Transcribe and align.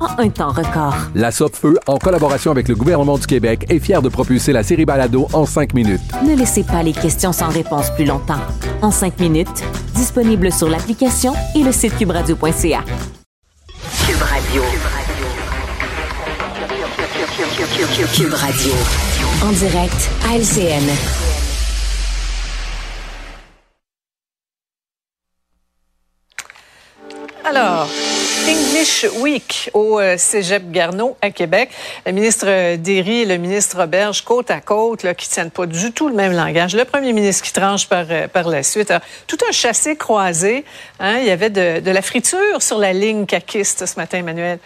en 0.00 0.18
un 0.18 0.28
temps 0.28 0.50
record. 0.50 0.94
La 1.14 1.30
Feu, 1.30 1.78
en 1.86 1.98
collaboration 1.98 2.50
avec 2.50 2.68
le 2.68 2.74
gouvernement 2.74 3.18
du 3.18 3.26
Québec, 3.26 3.66
est 3.68 3.78
fière 3.78 4.02
de 4.02 4.08
propulser 4.08 4.52
la 4.52 4.62
série 4.62 4.84
Balado 4.84 5.28
en 5.32 5.46
cinq 5.46 5.74
minutes. 5.74 6.00
Ne 6.26 6.34
laissez 6.34 6.64
pas 6.64 6.82
les 6.82 6.92
questions 6.92 7.32
sans 7.32 7.48
réponse 7.48 7.90
plus 7.94 8.04
longtemps. 8.04 8.40
En 8.82 8.90
cinq 8.90 9.18
minutes, 9.20 9.64
disponible 9.94 10.52
sur 10.52 10.68
l'application 10.68 11.32
et 11.54 11.62
le 11.62 11.72
site 11.72 11.96
cubradio.ca. 11.96 12.84
Cube 14.06 14.22
Radio. 14.22 14.62
Cube 18.14 18.32
Radio. 18.32 18.72
En 19.42 19.52
direct 19.52 20.10
à 20.28 20.36
LCN. 20.36 21.25
Alors, 27.48 27.88
English 28.48 29.06
Week 29.20 29.70
au 29.72 30.00
euh, 30.00 30.16
Cégep 30.18 30.68
Garneau 30.72 31.16
à 31.22 31.30
Québec. 31.30 31.70
Le 32.04 32.10
ministre 32.10 32.74
Derry 32.74 33.20
et 33.20 33.24
le 33.24 33.36
ministre 33.36 33.76
Roberge, 33.78 34.24
côte 34.24 34.50
à 34.50 34.60
côte, 34.60 35.06
qui 35.14 35.28
tiennent 35.28 35.52
pas 35.52 35.66
du 35.66 35.92
tout 35.92 36.08
le 36.08 36.14
même 36.16 36.32
langage. 36.32 36.74
Le 36.74 36.84
premier 36.84 37.12
ministre 37.12 37.44
qui 37.44 37.52
tranche 37.52 37.86
par, 37.86 38.06
euh, 38.10 38.26
par 38.26 38.48
la 38.48 38.64
suite. 38.64 38.92
tout 39.28 39.38
un 39.48 39.52
chassé 39.52 39.94
croisé. 39.94 40.64
Hein? 40.98 41.18
Il 41.18 41.26
y 41.26 41.30
avait 41.30 41.50
de, 41.50 41.88
la 41.88 42.02
friture 42.02 42.60
sur 42.60 42.78
la 42.78 42.92
ligne 42.92 43.26
caquiste 43.26 43.86
ce 43.86 43.94
matin, 43.94 44.18
Emmanuel. 44.18 44.58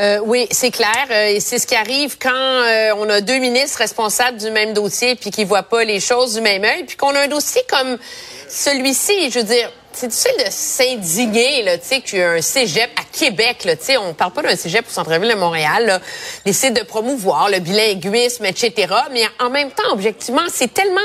Euh, 0.00 0.18
oui, 0.24 0.46
c'est 0.50 0.70
clair. 0.70 1.06
Euh, 1.10 1.26
et 1.26 1.40
c'est 1.40 1.58
ce 1.58 1.66
qui 1.66 1.74
arrive 1.74 2.16
quand 2.18 2.30
euh, 2.30 2.94
on 2.96 3.08
a 3.10 3.20
deux 3.20 3.38
ministres 3.38 3.78
responsables 3.78 4.38
du 4.38 4.50
même 4.50 4.72
dossier 4.72 5.14
puis 5.14 5.30
qui 5.30 5.44
voient 5.44 5.62
pas 5.62 5.84
les 5.84 6.00
choses 6.00 6.34
du 6.34 6.40
même 6.40 6.64
œil, 6.64 6.84
puis 6.84 6.96
qu'on 6.96 7.14
a 7.14 7.20
un 7.20 7.28
dossier 7.28 7.62
comme 7.68 7.98
celui-ci. 8.48 9.30
Je 9.30 9.40
veux 9.40 9.44
dire, 9.44 9.70
c'est 9.92 10.08
difficile 10.08 10.44
de 10.44 10.50
s'indigner, 10.50 11.62
là, 11.62 11.78
tu 11.78 11.86
sais, 11.86 12.00
qu'il 12.00 12.18
y 12.18 12.22
a 12.22 12.30
un 12.32 12.40
cégep 12.40 12.90
à 12.96 13.02
Québec, 13.12 13.64
là, 13.64 13.76
tu 13.76 13.86
sais, 13.86 13.96
on 13.96 14.14
parle 14.14 14.32
pas 14.32 14.42
d'un 14.42 14.56
cégep 14.56 14.86
au 14.86 14.90
centre-ville 14.90 15.30
de 15.30 15.34
Montréal, 15.34 15.86
là, 15.86 16.00
de 16.46 16.84
promouvoir 16.84 17.50
le 17.50 17.58
bilinguisme, 17.58 18.44
etc. 18.44 18.94
Mais 19.12 19.22
en 19.38 19.50
même 19.50 19.70
temps, 19.70 19.92
objectivement, 19.92 20.42
c'est 20.52 20.72
tellement 20.72 21.00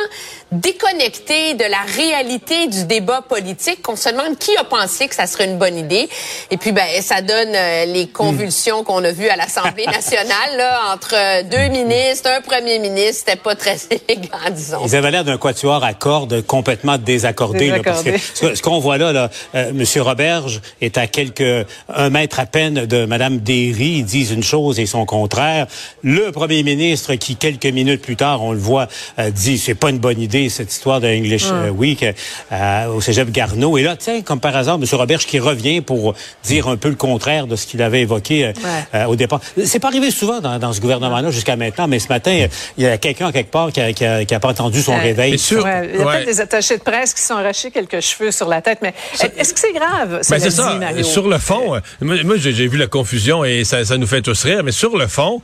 déconnecté 0.56 1.54
de 1.54 1.64
la 1.64 1.82
réalité 1.96 2.68
du 2.68 2.86
débat 2.86 3.22
politique 3.22 3.82
qu'on 3.82 3.96
se 3.96 4.10
demande 4.10 4.38
qui 4.38 4.56
a 4.58 4.64
pensé 4.64 5.08
que 5.08 5.16
ça 5.16 5.28
serait 5.28 5.46
une 5.46 5.58
bonne 5.58 5.78
idée. 5.78 6.08
Et 6.52 6.58
puis, 6.58 6.72
ben, 6.72 6.86
ça 7.02 7.22
donne 7.22 7.54
euh, 7.54 7.86
les 7.86 8.08
convulsions 8.08 8.84
qu'on 8.84 9.04
a 9.04 9.12
vues 9.12 9.28
à 9.28 9.36
l'Assemblée 9.36 9.86
nationale, 9.86 10.58
là, 10.58 10.94
entre 10.94 11.14
euh, 11.14 11.44
deux 11.44 11.70
ministres, 11.70 12.30
un 12.30 12.42
premier 12.42 12.80
ministre. 12.80 13.26
C'était 13.26 13.36
pas 13.36 13.56
très 13.56 13.78
élégant, 14.08 14.38
disons. 14.52 14.86
Ils 14.86 14.96
avaient 14.96 15.12
l'air 15.12 15.24
d'un 15.24 15.38
quatuor 15.38 15.84
à 15.84 15.94
cordes 15.94 16.42
complètement 16.44 16.98
désaccordé. 16.98 17.70
Là, 17.70 17.80
parce 17.84 18.04
que 18.04 18.18
ce, 18.18 18.62
qu'on 18.62 18.80
voit 18.80 18.98
là, 18.98 19.12
là 19.12 19.30
euh, 19.56 19.70
M. 19.70 20.02
Roberge 20.02 20.62
est 20.82 20.98
à 20.98 21.08
quelques 21.08 21.68
un 21.94 22.10
mètre 22.10 22.40
à 22.40 22.46
peine 22.46 22.86
de 22.86 23.06
Mme 23.06 23.40
Derry. 23.40 23.98
Ils 23.98 24.06
disent 24.06 24.32
une 24.32 24.44
chose 24.44 24.80
et 24.80 24.86
son 24.86 25.06
contraire. 25.06 25.68
Le 26.04 26.32
premier 26.32 26.64
ministre, 26.64 27.16
qui 27.16 27.36
quelques 27.36 27.66
minutes 27.66 28.02
plus 28.02 28.16
tard, 28.16 28.42
on 28.42 28.52
le 28.52 28.60
voit, 28.60 28.88
dit 29.32 29.58
c'est 29.58 29.76
pas 29.76 29.90
une 29.90 30.00
bonne 30.00 30.22
idée 30.22 30.45
cette 30.50 30.72
histoire 30.72 31.00
de 31.02 31.08
English 31.08 31.46
euh, 31.52 31.70
Week 31.70 32.04
euh, 32.04 32.88
au 32.88 33.02
Cégep 33.02 33.32
Garneau. 33.32 33.78
Et 33.78 33.84
là, 33.84 33.96
tiens, 33.96 34.22
comme 34.22 34.40
par 34.40 34.56
hasard, 34.56 34.76
M. 34.76 34.86
Roberge 34.94 35.26
qui 35.26 35.40
revient 35.40 35.82
pour 35.82 36.16
dire 36.44 36.68
un 36.68 36.78
peu 36.78 36.90
le 36.90 36.96
contraire 36.96 37.48
de 37.48 37.56
ce 37.56 37.66
qu'il 37.66 37.82
avait 37.82 38.02
évoqué 38.02 38.54
euh, 38.94 39.06
au 39.06 39.16
départ. 39.16 39.42
C'est 39.64 39.80
pas 39.80 39.88
arrivé 39.88 40.12
souvent 40.12 40.40
dans, 40.40 40.74
ce 40.74 40.82
gouvernement-là 40.82 41.32
jusqu'à 41.32 41.56
maintenant, 41.56 41.88
mais 41.88 42.00
ce 42.00 42.08
matin, 42.10 42.48
il 42.78 42.84
y 42.84 42.88
a 42.88 42.98
quelqu'un 42.98 43.32
quelque 43.32 43.52
part 43.52 43.72
qui 43.72 43.82
a, 43.82 44.40
pas 44.40 44.50
entendu 44.50 44.82
son 44.82 44.98
réveil. 44.98 45.38
Sûr, 45.38 45.68
il 45.68 46.00
y 46.00 46.02
a 46.02 46.06
peut-être 46.06 46.26
des 46.26 46.42
attachés 46.42 46.78
de 46.78 46.84
presse 46.84 47.14
qui 47.14 47.22
sont 47.22 47.36
arrachés 47.36 47.72
quelques 47.72 48.02
cheveux 48.02 48.32
sur 48.32 48.48
la 48.48 48.62
tête, 48.62 48.80
mais 48.82 48.94
est-ce 49.38 49.54
que 49.54 49.60
c'est 49.60 49.74
grave? 49.74 50.22
Ben, 50.30 50.40
c'est 50.40 50.52
ça. 50.52 50.80
Sur 51.04 51.28
le 51.28 51.38
fond, 51.38 51.80
moi, 52.02 52.36
j'ai 52.38 52.68
vu 52.68 52.78
la 52.78 52.88
confusion 52.88 53.44
et 53.46 53.64
ça, 53.64 53.84
nous 53.98 54.08
fait 54.08 54.22
tous 54.22 54.44
rire, 54.44 54.62
mais 54.64 54.72
sur 54.72 54.98
le 54.98 55.08
fond, 55.08 55.42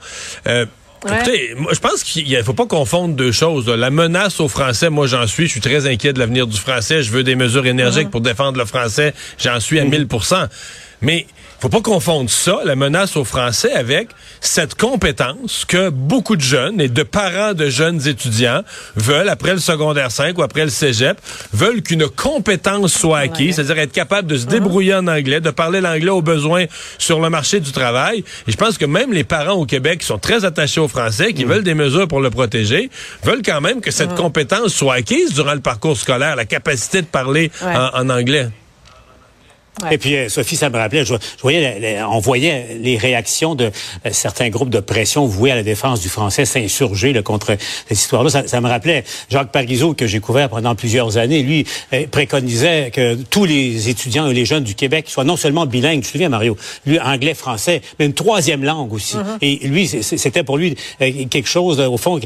Écoutez, 1.06 1.54
moi, 1.56 1.72
je 1.74 1.80
pense 1.80 2.04
qu'il 2.04 2.30
ne 2.32 2.44
faut 2.44 2.54
pas 2.54 2.68
confondre 2.68 3.16
deux 3.16 3.32
choses. 3.32 3.68
La 3.68 3.90
menace 3.90 4.40
aux 4.40 4.48
Français, 4.48 4.90
moi 4.90 5.08
j'en 5.08 5.26
suis, 5.26 5.48
je 5.48 5.52
suis 5.52 5.62
très 5.62 5.88
inquiet 5.88 6.14
de 6.14 6.20
l'avenir 6.20 6.46
du 6.46 6.58
français. 6.58 7.02
Je 7.02 7.12
veux 7.12 7.24
des 7.24 7.36
mesures 7.36 7.66
énergiques 7.66 8.08
uh-huh. 8.08 8.12
pour 8.12 8.22
défendre 8.22 8.60
le 8.60 8.66
français. 8.66 9.14
J'en 9.40 9.60
suis 9.60 9.80
à 9.80 9.84
1000 9.84 10.04
mm-hmm. 10.04 10.48
Mais 11.02 11.26
faut 11.62 11.70
pas 11.70 11.82
confondre 11.82 12.28
ça, 12.28 12.62
la 12.66 12.76
menace 12.76 13.16
aux 13.16 13.24
Français, 13.24 13.72
avec 13.72 14.10
cette 14.40 14.74
compétence 14.74 15.64
que 15.64 15.90
beaucoup 15.90 16.36
de 16.36 16.42
jeunes 16.42 16.82
et 16.82 16.88
de 16.88 17.04
parents 17.04 17.54
de 17.54 17.70
jeunes 17.70 18.08
étudiants 18.08 18.64
veulent 18.96 19.30
après 19.30 19.54
le 19.54 19.60
secondaire 19.60 20.10
5 20.10 20.36
ou 20.40 20.42
après 20.42 20.64
le 20.64 20.72
cégep, 20.72 21.20
veulent 21.54 21.84
qu'une 21.84 22.08
compétence 22.08 22.94
soit 22.94 23.20
acquise, 23.20 23.58
c'est-à-dire 23.58 23.78
être 23.78 23.92
capable 23.92 24.28
de 24.28 24.38
se 24.38 24.48
débrouiller 24.48 24.96
en 24.96 25.06
anglais, 25.06 25.40
de 25.40 25.52
parler 25.52 25.82
l'anglais 25.82 26.10
aux 26.10 26.24
besoins 26.24 26.66
sur 26.98 27.20
le 27.20 27.30
marché 27.30 27.60
du 27.60 27.72
travail. 27.72 28.24
Et 28.48 28.52
je 28.52 28.58
pense 28.58 28.80
que 28.80 28.86
même 28.86 29.14
les 29.14 29.24
parents 29.24 29.54
au 29.54 29.68
Québec 29.68 30.00
qui 30.00 30.08
sont 30.08 30.18
très 30.18 30.46
attachés 30.46 30.82
aux 30.82 30.88
Français, 30.88 31.34
qui 31.34 31.46
mm. 31.46 31.50
veulent 31.50 31.64
des 31.64 31.76
mesures 31.76 32.08
pour 32.08 32.22
le 32.22 32.32
protéger, 32.32 32.90
veulent 33.24 33.44
quand 33.46 33.62
même 33.62 33.82
que 33.82 33.92
cette 33.92 34.14
uh-huh. 34.14 34.16
compétence 34.16 34.74
soit 34.74 34.96
acquise 34.96 35.34
durant 35.34 35.54
le 35.54 35.62
parcours 35.62 35.96
scolaire, 35.96 36.36
la 36.36 36.46
capacité 36.46 37.04
de 37.04 37.08
parler 37.08 37.52
en 37.62 38.10
anglais. 38.10 38.48
Et 39.90 39.98
puis, 39.98 40.16
euh, 40.16 40.30
Sophie, 40.30 40.56
ça 40.56 40.70
me 40.70 40.78
rappelait, 40.78 41.06
je, 41.06 41.16
voyais, 41.42 42.00
on 42.04 42.20
voyait 42.20 42.78
les 42.80 42.98
réactions 42.98 43.56
de 43.56 43.66
euh, 43.66 44.10
certains 44.12 44.50
groupes 44.50 44.70
de 44.70 44.80
pression 44.80 45.26
voués 45.26 45.52
à 45.52 45.56
la 45.56 45.64
défense 45.64 46.02
du 46.02 46.10
français 46.10 46.46
s'insurger 46.46 47.20
contre 47.24 47.56
cette 47.88 47.98
histoire-là. 47.98 48.30
Ça, 48.30 48.62
me 48.62 48.68
rappelait 48.68 49.04
Jacques 49.30 49.52
Parizeau, 49.52 49.94
que 49.94 50.08
j'ai 50.08 50.20
couvert 50.20 50.50
pendant 50.50 50.76
plusieurs 50.76 51.18
années. 51.18 51.42
Lui 51.42 51.66
euh, 51.94 52.06
préconisait 52.12 52.92
que 52.92 53.16
tous 53.16 53.46
les 53.46 53.90
étudiants 53.90 54.28
et 54.28 54.34
les 54.34 54.46
jeunes 54.46 54.64
du 54.64 54.76
Québec 54.76 55.06
soient 55.08 55.24
non 55.24 55.38
seulement 55.38 55.66
bilingues, 55.66 56.02
tu 56.02 56.08
te 56.08 56.12
souviens, 56.12 56.30
Mario, 56.30 56.58
lui, 56.86 57.00
anglais, 57.00 57.34
français, 57.34 57.82
mais 57.98 58.06
une 58.06 58.14
troisième 58.14 58.64
langue 58.64 58.94
aussi. 58.94 59.18
Mm-hmm. 59.18 59.38
Et 59.42 59.68
lui, 59.68 59.88
c'était 59.88 60.44
pour 60.44 60.58
lui 60.58 60.76
quelque 61.00 61.48
chose, 61.48 61.80
au 61.80 61.98
fond, 61.98 62.20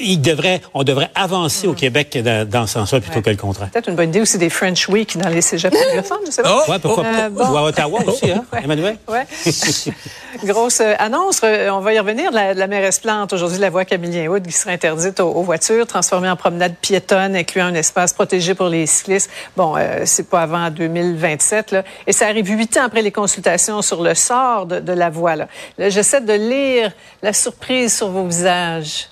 il 0.00 0.20
devrait, 0.20 0.60
on 0.74 0.82
devrait 0.82 1.10
avancer 1.14 1.66
au 1.66 1.72
mm. 1.72 1.76
Québec 1.76 2.18
dans, 2.50 2.66
ce 2.66 2.74
sens-là 2.74 3.00
plutôt 3.00 3.22
que 3.22 3.30
le 3.30 3.36
contraire. 3.36 3.70
Peut-être 3.70 3.88
une 3.88 3.96
bonne 3.96 4.10
idée 4.10 4.20
aussi 4.20 4.38
des 4.38 4.50
French 4.50 4.88
Week 4.88 5.16
dans 5.16 5.28
les 5.28 5.40
cégeps 5.40 5.76
anglophones, 5.90 6.18
je 6.26 6.32
sais 6.32 6.42
pas. 6.42 6.64
Oh, 6.68 6.87
euh, 6.88 7.30
Ou 7.30 7.56
à 7.56 7.62
Ottawa 7.64 8.00
aussi, 8.06 8.30
hein, 8.30 8.44
Emmanuel? 8.62 8.96
Oui. 9.08 9.18
Grosse 10.44 10.80
euh, 10.80 10.94
annonce. 10.98 11.40
Euh, 11.42 11.70
on 11.70 11.80
va 11.80 11.94
y 11.94 11.98
revenir. 11.98 12.30
La, 12.30 12.54
la 12.54 12.66
mairesse 12.66 13.00
plante 13.00 13.32
aujourd'hui 13.32 13.58
la 13.58 13.70
voie 13.70 13.84
Camillien-Houd 13.84 14.46
qui 14.46 14.52
sera 14.52 14.70
interdite 14.72 15.20
aux, 15.20 15.42
voitures, 15.42 15.86
transformée 15.86 16.28
en 16.28 16.36
promenade 16.36 16.74
piétonne, 16.80 17.34
incluant 17.34 17.66
un 17.66 17.74
espace 17.74 18.12
protégé 18.12 18.54
pour 18.54 18.68
les 18.68 18.86
cyclistes. 18.86 19.30
Bon, 19.56 19.74
c'est 20.04 20.28
pas 20.28 20.42
avant 20.42 20.70
2027. 20.70 21.72
Là. 21.72 21.84
Et 22.06 22.12
ça 22.12 22.26
arrive 22.26 22.48
huit 22.48 22.76
ans 22.76 22.84
après 22.84 23.02
les 23.02 23.12
consultations 23.12 23.82
sur 23.82 24.02
le 24.02 24.14
sort 24.14 24.66
de, 24.66 24.92
la 24.92 25.10
voie. 25.10 25.36
Là. 25.36 25.48
J'essaie 25.78 26.20
de 26.20 26.32
lire 26.32 26.92
la 27.22 27.32
surprise 27.32 27.96
sur 27.96 28.08
vos 28.08 28.26
visages. 28.26 29.08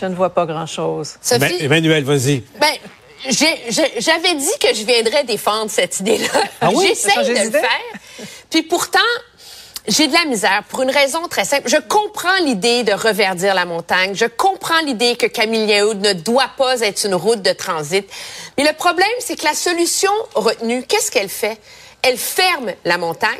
Je 0.00 0.06
ne 0.06 0.14
vois 0.14 0.30
pas 0.30 0.46
grand-chose. 0.46 1.14
Emmanuel, 1.60 2.04
vas-y. 2.04 2.42
Ben, 2.60 2.68
j'avais 3.28 4.34
dit 4.34 4.58
que 4.60 4.74
je 4.74 4.84
viendrais 4.84 5.24
défendre 5.24 5.70
cette 5.70 6.00
idée-là. 6.00 6.28
Ah 6.60 6.70
J'essaie 6.80 7.22
de 7.24 7.44
le 7.44 7.50
faire. 7.50 8.26
Puis 8.50 8.62
pourtant, 8.62 8.98
j'ai 9.86 10.06
de 10.06 10.12
la 10.12 10.24
misère 10.24 10.62
pour 10.68 10.82
une 10.82 10.90
raison 10.90 11.26
très 11.28 11.44
simple. 11.44 11.68
Je 11.68 11.76
comprends 11.76 12.36
l'idée 12.44 12.84
de 12.84 12.92
reverdir 12.92 13.54
la 13.54 13.66
montagne. 13.66 14.14
Je 14.14 14.24
comprends 14.24 14.80
l'idée 14.80 15.16
que 15.16 15.26
Camille 15.26 15.66
ne 15.66 16.12
doit 16.12 16.50
pas 16.56 16.80
être 16.80 17.04
une 17.04 17.14
route 17.14 17.42
de 17.42 17.52
transit. 17.52 18.08
Mais 18.56 18.64
le 18.64 18.72
problème, 18.72 19.06
c'est 19.18 19.36
que 19.36 19.44
la 19.44 19.54
solution 19.54 20.12
retenue, 20.34 20.84
qu'est-ce 20.84 21.10
qu'elle 21.10 21.28
fait? 21.28 21.58
Elle 22.02 22.16
ferme 22.16 22.72
la 22.84 22.98
montagne 22.98 23.30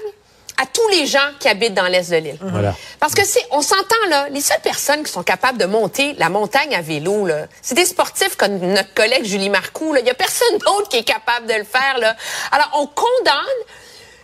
tous 0.75 0.89
les 0.89 1.07
gens 1.07 1.31
qui 1.39 1.49
habitent 1.49 1.73
dans 1.73 1.87
l'est 1.87 2.11
de 2.11 2.17
l'île. 2.17 2.39
Voilà. 2.41 2.75
Parce 3.01 3.15
que 3.15 3.25
c'est, 3.25 3.45
on 3.51 3.63
s'entend 3.63 3.95
là, 4.11 4.29
les 4.29 4.41
seules 4.41 4.61
personnes 4.61 5.03
qui 5.05 5.11
sont 5.11 5.23
capables 5.23 5.57
de 5.57 5.67
monter 5.67 6.15
la 6.19 6.29
montagne 6.29 6.75
à 6.75 6.83
vélo 6.83 7.27
là, 7.27 7.47
c'est 7.63 7.77
des 7.77 7.87
sportifs 7.87 8.37
comme 8.37 8.59
notre 8.59 8.93
collègue 8.93 9.25
Julie 9.25 9.49
Marcoux. 9.49 9.95
Là, 9.95 10.01
il 10.01 10.07
y 10.07 10.11
a 10.11 10.15
personne 10.15 10.59
d'autre 10.59 10.89
qui 10.89 10.99
est 10.99 11.05
capable 11.05 11.47
de 11.47 11.55
le 11.55 11.65
faire 11.65 11.99
là. 11.99 12.15
Alors 12.51 12.71
on 12.75 12.87
condamne 12.87 13.65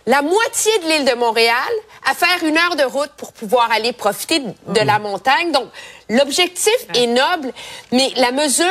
la 0.05 0.21
moitié 0.21 0.71
de 0.79 0.87
l'île 0.87 1.05
de 1.05 1.13
Montréal 1.13 1.55
à 2.09 2.13
faire 2.13 2.43
une 2.43 2.57
heure 2.57 2.75
de 2.75 2.83
route 2.83 3.11
pour 3.17 3.33
pouvoir 3.33 3.71
aller 3.71 3.93
profiter 3.93 4.39
de 4.39 4.79
la 4.81 4.99
montagne. 4.99 5.51
Donc, 5.51 5.67
l'objectif 6.09 6.75
est 6.95 7.07
noble, 7.07 7.53
mais 7.91 8.11
la 8.15 8.31
mesure 8.31 8.65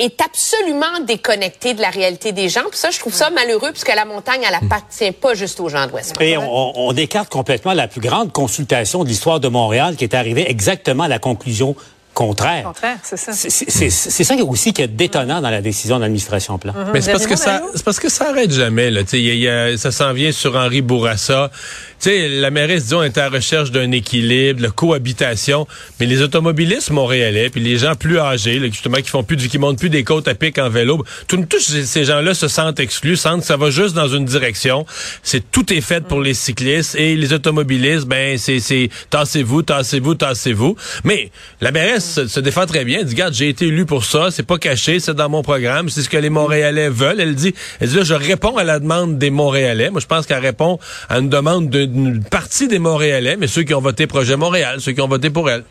est 0.00 0.20
absolument 0.20 1.00
déconnectée 1.06 1.74
de 1.74 1.80
la 1.80 1.90
réalité 1.90 2.32
des 2.32 2.48
gens. 2.48 2.62
Puis 2.70 2.78
ça, 2.78 2.90
je 2.90 2.98
trouve 2.98 3.14
ça 3.14 3.30
malheureux, 3.30 3.70
puisque 3.70 3.94
la 3.94 4.04
montagne, 4.04 4.42
elle 4.46 4.54
appartient 4.54 5.12
pas 5.12 5.34
juste 5.34 5.60
aux 5.60 5.68
gens 5.68 5.86
de 5.86 5.92
Westmount. 5.92 6.24
Et 6.24 6.36
on, 6.36 6.88
on 6.88 6.92
écarte 6.96 7.30
complètement 7.30 7.72
la 7.72 7.88
plus 7.88 8.00
grande 8.00 8.32
consultation 8.32 9.04
de 9.04 9.08
l'histoire 9.08 9.40
de 9.40 9.48
Montréal 9.48 9.96
qui 9.96 10.04
est 10.04 10.14
arrivée 10.14 10.50
exactement 10.50 11.04
à 11.04 11.08
la 11.08 11.18
conclusion 11.18 11.76
contraire. 12.24 12.64
Contraire, 12.64 12.98
c'est 13.02 13.16
ça. 13.16 13.32
C'est 13.32 14.24
ça 14.24 14.34
aussi 14.44 14.72
qui 14.74 14.82
est 14.82 14.88
détonnant 14.88 15.40
dans 15.40 15.48
la 15.50 15.62
décision 15.62 15.96
de 15.96 16.02
l'administration 16.02 16.58
Plan. 16.58 16.74
Mais 16.92 17.00
c'est 17.00 17.12
parce 17.12 17.26
que 17.26 17.36
ça, 17.36 17.52
Mario? 17.60 17.68
c'est 17.74 17.84
parce 17.84 17.98
que 17.98 18.10
ça 18.10 18.28
arrête 18.30 18.52
jamais. 18.52 18.90
Là. 18.90 19.02
Tu 19.04 19.08
sais, 19.10 19.20
il 19.20 19.26
y 19.38 19.48
a- 19.48 19.70
y 19.70 19.74
a- 19.74 19.78
ça 19.78 19.90
s'en 19.90 20.12
vient 20.12 20.30
sur 20.32 20.54
Henri 20.56 20.82
Bourassa. 20.82 21.50
Tu 21.98 22.08
sais, 22.10 22.28
la 22.28 22.50
mairesse, 22.50 22.84
disons, 22.84 23.02
est 23.02 23.16
à 23.18 23.22
la 23.22 23.36
recherche 23.36 23.70
d'un 23.70 23.90
équilibre, 23.92 24.60
de 24.60 24.68
cohabitation. 24.68 25.66
Mais 25.98 26.06
les 26.06 26.20
automobilistes 26.22 26.90
montréalais, 26.90 27.48
puis 27.50 27.60
les 27.60 27.76
gens 27.78 27.94
plus 27.94 28.18
âgés, 28.18 28.58
là, 28.58 28.66
justement, 28.68 28.96
qui 28.98 29.08
font 29.10 29.22
plus, 29.22 29.36
du- 29.36 29.48
qui 29.48 29.58
montent 29.58 29.78
plus 29.78 29.90
des 29.90 30.04
côtes 30.04 30.28
à 30.28 30.34
pic 30.34 30.58
en 30.58 30.68
vélo, 30.68 31.02
tous 31.26 31.46
ces- 31.58 31.84
ces 31.86 32.04
gens-là 32.04 32.34
se 32.34 32.48
sentent 32.48 32.80
exclus, 32.80 33.16
sentent 33.16 33.40
que 33.40 33.46
ça 33.46 33.56
va 33.56 33.70
juste 33.70 33.94
dans 33.94 34.08
une 34.08 34.24
direction. 34.26 34.84
C'est 35.22 35.50
tout 35.50 35.72
est 35.72 35.80
fait 35.80 36.04
pour 36.04 36.20
les 36.20 36.34
cyclistes 36.34 36.94
et 36.96 37.16
les 37.16 37.32
automobilistes, 37.32 38.06
ben 38.06 38.36
c'est 38.38 38.60
c'est 38.60 38.88
tassez-vous, 39.10 39.62
tassez-vous, 39.62 40.14
tassez-vous. 40.14 40.76
Mais 41.04 41.30
la 41.60 41.70
mairesse 41.70 42.09
se, 42.10 42.26
se 42.28 42.40
défend 42.40 42.66
très 42.66 42.84
bien. 42.84 42.98
Elle 43.00 43.06
dit, 43.06 43.14
regarde, 43.14 43.34
j'ai 43.34 43.48
été 43.48 43.66
élu 43.66 43.86
pour 43.86 44.04
ça, 44.04 44.30
c'est 44.30 44.42
pas 44.42 44.58
caché, 44.58 45.00
c'est 45.00 45.14
dans 45.14 45.28
mon 45.28 45.42
programme, 45.42 45.88
c'est 45.88 46.02
ce 46.02 46.08
que 46.08 46.16
les 46.18 46.30
Montréalais 46.30 46.88
veulent. 46.88 47.20
Elle 47.20 47.34
dit, 47.34 47.54
elle 47.80 47.88
dit 47.88 47.96
là, 47.96 48.02
je 48.04 48.14
réponds 48.14 48.56
à 48.56 48.64
la 48.64 48.78
demande 48.78 49.18
des 49.18 49.30
Montréalais. 49.30 49.90
Moi, 49.90 50.00
je 50.00 50.06
pense 50.06 50.26
qu'elle 50.26 50.38
répond 50.40 50.78
à 51.08 51.18
une 51.18 51.28
demande 51.28 51.70
d'une 51.70 52.22
partie 52.22 52.68
des 52.68 52.78
Montréalais, 52.78 53.36
mais 53.36 53.46
ceux 53.46 53.62
qui 53.62 53.74
ont 53.74 53.80
voté 53.80 54.06
Projet 54.06 54.36
Montréal, 54.36 54.80
ceux 54.80 54.92
qui 54.92 55.00
ont 55.00 55.08
voté 55.08 55.30
pour 55.30 55.48
elle. 55.50 55.64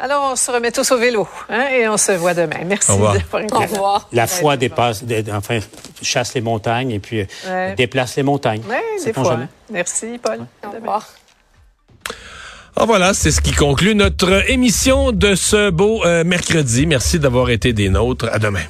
Alors, 0.00 0.30
on 0.32 0.36
se 0.36 0.48
remet 0.52 0.70
tous 0.70 0.88
au 0.92 0.96
vélo 0.98 1.26
hein, 1.50 1.66
et 1.76 1.88
on 1.88 1.96
se 1.96 2.12
voit 2.12 2.32
demain. 2.32 2.60
Merci. 2.64 2.88
Au 2.92 2.94
revoir. 2.94 3.16
pour 3.24 3.40
une 3.40 3.52
Au 3.52 3.58
revoir. 3.58 4.08
La 4.12 4.28
foi 4.28 4.56
dépasse, 4.56 5.02
dé- 5.02 5.24
enfin, 5.32 5.58
chasse 6.02 6.34
les 6.34 6.40
montagnes 6.40 6.92
et 6.92 7.00
puis 7.00 7.22
euh, 7.22 7.24
Ouais. 7.48 7.74
déplace 7.74 8.14
les 8.16 8.22
montagnes. 8.22 8.62
Oui, 8.68 8.76
des 9.04 9.12
fois. 9.12 9.24
jamais? 9.24 9.48
Merci, 9.72 10.20
Paul. 10.22 10.38
Au 10.64 10.70
revoir. 10.70 11.04
Ah, 12.80 12.84
voilà, 12.86 13.12
c'est 13.12 13.32
ce 13.32 13.40
qui 13.40 13.50
conclut 13.50 13.96
notre 13.96 14.48
émission 14.48 15.10
de 15.10 15.34
ce 15.34 15.70
beau 15.70 16.04
euh, 16.04 16.22
mercredi. 16.22 16.86
Merci 16.86 17.18
d'avoir 17.18 17.50
été 17.50 17.72
des 17.72 17.88
nôtres. 17.88 18.28
À 18.30 18.38
demain. 18.38 18.62